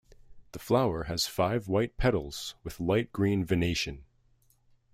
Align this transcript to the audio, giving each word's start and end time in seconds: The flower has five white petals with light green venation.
The 0.53 0.57
flower 0.57 1.03
has 1.03 1.27
five 1.27 1.67
white 1.67 1.95
petals 1.95 2.55
with 2.63 2.79
light 2.79 3.11
green 3.13 3.45
venation. 3.45 3.99